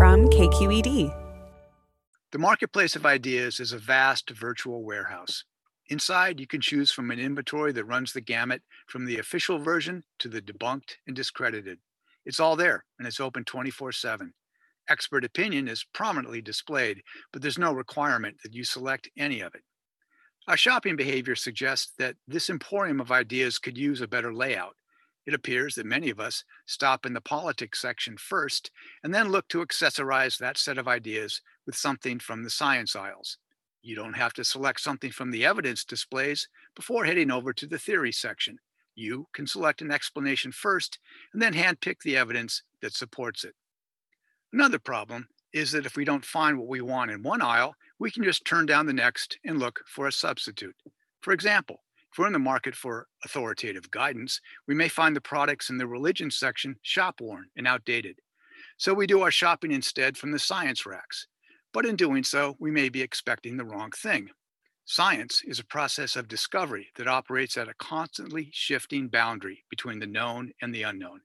from 0.00 0.30
KQED. 0.30 1.14
The 2.32 2.38
Marketplace 2.38 2.96
of 2.96 3.04
Ideas 3.04 3.60
is 3.60 3.74
a 3.74 3.78
vast 3.78 4.30
virtual 4.30 4.82
warehouse. 4.82 5.44
Inside, 5.90 6.40
you 6.40 6.46
can 6.46 6.62
choose 6.62 6.90
from 6.90 7.10
an 7.10 7.20
inventory 7.20 7.70
that 7.72 7.84
runs 7.84 8.14
the 8.14 8.22
gamut 8.22 8.62
from 8.86 9.04
the 9.04 9.18
official 9.18 9.58
version 9.58 10.02
to 10.20 10.28
the 10.30 10.40
debunked 10.40 10.96
and 11.06 11.14
discredited. 11.14 11.80
It's 12.24 12.40
all 12.40 12.56
there 12.56 12.86
and 12.98 13.06
it's 13.06 13.20
open 13.20 13.44
24 13.44 13.92
7. 13.92 14.32
Expert 14.88 15.22
opinion 15.22 15.68
is 15.68 15.84
prominently 15.92 16.40
displayed, 16.40 17.02
but 17.30 17.42
there's 17.42 17.58
no 17.58 17.74
requirement 17.74 18.38
that 18.42 18.54
you 18.54 18.64
select 18.64 19.10
any 19.18 19.42
of 19.42 19.54
it. 19.54 19.64
Our 20.48 20.56
shopping 20.56 20.96
behavior 20.96 21.36
suggests 21.36 21.92
that 21.98 22.16
this 22.26 22.48
emporium 22.48 23.02
of 23.02 23.12
ideas 23.12 23.58
could 23.58 23.76
use 23.76 24.00
a 24.00 24.08
better 24.08 24.32
layout 24.32 24.76
it 25.26 25.34
appears 25.34 25.74
that 25.74 25.86
many 25.86 26.10
of 26.10 26.20
us 26.20 26.44
stop 26.66 27.04
in 27.06 27.12
the 27.12 27.20
politics 27.20 27.80
section 27.80 28.16
first 28.16 28.70
and 29.02 29.14
then 29.14 29.30
look 29.30 29.48
to 29.48 29.64
accessorize 29.64 30.38
that 30.38 30.58
set 30.58 30.78
of 30.78 30.88
ideas 30.88 31.40
with 31.66 31.76
something 31.76 32.18
from 32.18 32.42
the 32.42 32.50
science 32.50 32.96
aisles. 32.96 33.38
You 33.82 33.96
don't 33.96 34.14
have 34.14 34.32
to 34.34 34.44
select 34.44 34.80
something 34.80 35.10
from 35.10 35.30
the 35.30 35.44
evidence 35.44 35.84
displays 35.84 36.48
before 36.74 37.04
heading 37.04 37.30
over 37.30 37.52
to 37.52 37.66
the 37.66 37.78
theory 37.78 38.12
section. 38.12 38.58
You 38.94 39.26
can 39.32 39.46
select 39.46 39.80
an 39.82 39.90
explanation 39.90 40.52
first 40.52 40.98
and 41.32 41.40
then 41.40 41.54
handpick 41.54 42.02
the 42.02 42.16
evidence 42.16 42.62
that 42.82 42.92
supports 42.92 43.44
it. 43.44 43.54
Another 44.52 44.78
problem 44.78 45.28
is 45.52 45.72
that 45.72 45.86
if 45.86 45.96
we 45.96 46.04
don't 46.04 46.24
find 46.24 46.58
what 46.58 46.68
we 46.68 46.80
want 46.80 47.10
in 47.10 47.22
one 47.22 47.42
aisle, 47.42 47.74
we 47.98 48.10
can 48.10 48.24
just 48.24 48.44
turn 48.44 48.66
down 48.66 48.86
the 48.86 48.92
next 48.92 49.38
and 49.44 49.58
look 49.58 49.80
for 49.86 50.06
a 50.06 50.12
substitute. 50.12 50.76
For 51.20 51.32
example, 51.32 51.82
if 52.12 52.18
we're 52.18 52.26
in 52.26 52.32
the 52.32 52.38
market 52.38 52.74
for 52.74 53.06
authoritative 53.24 53.90
guidance, 53.90 54.40
we 54.66 54.74
may 54.74 54.88
find 54.88 55.14
the 55.14 55.20
products 55.20 55.70
in 55.70 55.78
the 55.78 55.86
religion 55.86 56.30
section 56.30 56.76
shop 56.82 57.20
worn 57.20 57.46
and 57.56 57.68
outdated. 57.68 58.16
So 58.78 58.94
we 58.94 59.06
do 59.06 59.20
our 59.22 59.30
shopping 59.30 59.72
instead 59.72 60.16
from 60.16 60.32
the 60.32 60.38
science 60.38 60.86
racks. 60.86 61.26
But 61.72 61.86
in 61.86 61.96
doing 61.96 62.24
so, 62.24 62.56
we 62.58 62.70
may 62.70 62.88
be 62.88 63.02
expecting 63.02 63.56
the 63.56 63.64
wrong 63.64 63.92
thing. 63.92 64.28
Science 64.86 65.42
is 65.44 65.60
a 65.60 65.64
process 65.64 66.16
of 66.16 66.26
discovery 66.26 66.88
that 66.96 67.06
operates 67.06 67.56
at 67.56 67.68
a 67.68 67.74
constantly 67.74 68.50
shifting 68.52 69.06
boundary 69.06 69.64
between 69.70 70.00
the 70.00 70.06
known 70.06 70.50
and 70.62 70.74
the 70.74 70.82
unknown. 70.82 71.20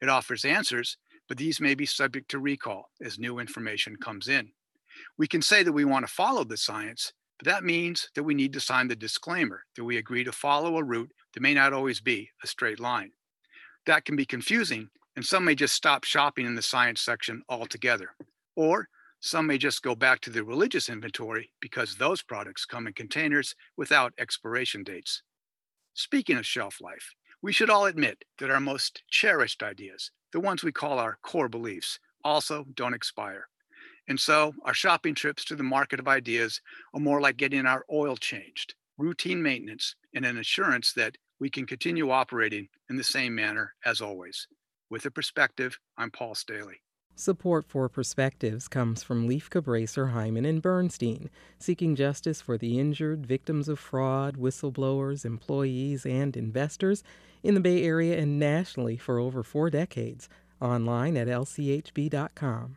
It 0.00 0.08
offers 0.08 0.44
answers, 0.44 0.96
but 1.28 1.36
these 1.36 1.60
may 1.60 1.74
be 1.74 1.86
subject 1.86 2.30
to 2.30 2.38
recall 2.38 2.90
as 3.04 3.18
new 3.18 3.40
information 3.40 3.96
comes 3.96 4.28
in. 4.28 4.52
We 5.18 5.26
can 5.26 5.42
say 5.42 5.64
that 5.64 5.72
we 5.72 5.84
want 5.84 6.06
to 6.06 6.12
follow 6.12 6.44
the 6.44 6.56
science, 6.56 7.12
but 7.40 7.50
that 7.50 7.64
means 7.64 8.10
that 8.14 8.22
we 8.22 8.34
need 8.34 8.52
to 8.52 8.60
sign 8.60 8.88
the 8.88 8.94
disclaimer 8.94 9.62
that 9.74 9.84
we 9.84 9.96
agree 9.96 10.24
to 10.24 10.32
follow 10.32 10.76
a 10.76 10.84
route 10.84 11.10
that 11.32 11.40
may 11.40 11.54
not 11.54 11.72
always 11.72 11.98
be 11.98 12.28
a 12.44 12.46
straight 12.46 12.78
line. 12.78 13.12
That 13.86 14.04
can 14.04 14.14
be 14.14 14.26
confusing, 14.26 14.90
and 15.16 15.24
some 15.24 15.46
may 15.46 15.54
just 15.54 15.74
stop 15.74 16.04
shopping 16.04 16.44
in 16.44 16.54
the 16.54 16.60
science 16.60 17.00
section 17.00 17.40
altogether. 17.48 18.10
Or 18.56 18.88
some 19.20 19.46
may 19.46 19.56
just 19.56 19.82
go 19.82 19.94
back 19.94 20.20
to 20.20 20.30
the 20.30 20.44
religious 20.44 20.90
inventory 20.90 21.50
because 21.62 21.96
those 21.96 22.20
products 22.20 22.66
come 22.66 22.86
in 22.86 22.92
containers 22.92 23.54
without 23.74 24.12
expiration 24.18 24.82
dates. 24.82 25.22
Speaking 25.94 26.36
of 26.36 26.44
shelf 26.44 26.76
life, 26.78 27.14
we 27.40 27.54
should 27.54 27.70
all 27.70 27.86
admit 27.86 28.22
that 28.38 28.50
our 28.50 28.60
most 28.60 29.02
cherished 29.08 29.62
ideas, 29.62 30.10
the 30.34 30.40
ones 30.40 30.62
we 30.62 30.72
call 30.72 30.98
our 30.98 31.16
core 31.22 31.48
beliefs, 31.48 31.98
also 32.22 32.66
don't 32.74 32.92
expire. 32.92 33.48
And 34.10 34.18
so 34.18 34.52
our 34.64 34.74
shopping 34.74 35.14
trips 35.14 35.44
to 35.44 35.54
the 35.54 35.62
market 35.62 36.00
of 36.00 36.08
ideas 36.08 36.60
are 36.92 37.00
more 37.00 37.20
like 37.20 37.36
getting 37.36 37.64
our 37.64 37.84
oil 37.92 38.16
changed, 38.16 38.74
routine 38.98 39.40
maintenance, 39.40 39.94
and 40.12 40.24
an 40.24 40.36
assurance 40.36 40.92
that 40.94 41.14
we 41.38 41.48
can 41.48 41.64
continue 41.64 42.10
operating 42.10 42.68
in 42.90 42.96
the 42.96 43.04
same 43.04 43.36
manner 43.36 43.72
as 43.86 44.00
always. 44.00 44.48
With 44.90 45.06
a 45.06 45.12
perspective, 45.12 45.78
I'm 45.96 46.10
Paul 46.10 46.34
Staley. 46.34 46.82
Support 47.14 47.68
for 47.68 47.88
Perspectives 47.88 48.66
comes 48.66 49.04
from 49.04 49.28
Lieff 49.28 49.48
Cabraser, 49.48 50.12
Heimann, 50.12 50.48
and 50.48 50.60
Bernstein, 50.60 51.30
seeking 51.60 51.94
justice 51.94 52.42
for 52.42 52.58
the 52.58 52.80
injured, 52.80 53.24
victims 53.24 53.68
of 53.68 53.78
fraud, 53.78 54.36
whistleblowers, 54.36 55.24
employees, 55.24 56.04
and 56.04 56.36
investors 56.36 57.04
in 57.44 57.54
the 57.54 57.60
Bay 57.60 57.84
Area 57.84 58.18
and 58.18 58.40
nationally 58.40 58.96
for 58.96 59.20
over 59.20 59.44
four 59.44 59.70
decades. 59.70 60.28
Online 60.60 61.16
at 61.16 61.28
lchb.com. 61.28 62.76